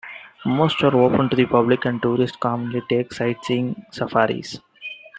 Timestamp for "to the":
1.29-1.45